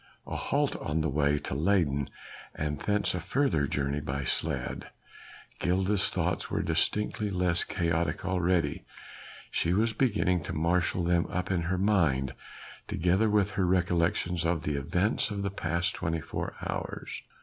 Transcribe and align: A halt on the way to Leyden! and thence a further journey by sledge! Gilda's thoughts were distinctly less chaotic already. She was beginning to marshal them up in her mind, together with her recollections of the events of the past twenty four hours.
A 0.25 0.35
halt 0.35 0.75
on 0.77 1.01
the 1.01 1.09
way 1.09 1.37
to 1.37 1.53
Leyden! 1.53 2.09
and 2.55 2.79
thence 2.79 3.13
a 3.13 3.19
further 3.19 3.67
journey 3.67 3.99
by 3.99 4.23
sledge! 4.23 4.85
Gilda's 5.59 6.09
thoughts 6.09 6.49
were 6.49 6.63
distinctly 6.63 7.29
less 7.29 7.63
chaotic 7.63 8.25
already. 8.25 8.83
She 9.51 9.73
was 9.73 9.93
beginning 9.93 10.41
to 10.45 10.53
marshal 10.53 11.03
them 11.03 11.27
up 11.27 11.51
in 11.51 11.61
her 11.69 11.77
mind, 11.77 12.33
together 12.87 13.29
with 13.29 13.51
her 13.51 13.65
recollections 13.67 14.43
of 14.43 14.63
the 14.63 14.73
events 14.75 15.29
of 15.29 15.43
the 15.43 15.51
past 15.51 15.93
twenty 15.93 16.19
four 16.19 16.55
hours. 16.67 17.21